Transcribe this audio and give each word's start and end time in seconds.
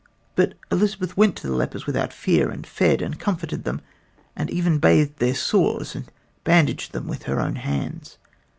But 0.35 0.55
Elizabeth 0.71 1.15
went 1.15 1.35
to 1.35 1.45
the 1.47 1.53
lepers 1.53 1.85
without 1.85 2.11
fear 2.11 2.49
and 2.49 2.65
fed 2.65 3.03
and 3.03 3.19
comforted 3.19 3.65
them, 3.65 3.81
and 4.35 4.49
even 4.49 4.79
bathed 4.79 5.19
their 5.19 5.35
sores 5.35 5.93
and 5.93 6.11
bandaged 6.43 6.91
them 6.91 7.07
with 7.07 7.25
her 7.29 7.39
own 7.39 7.57
hands. 7.57 8.17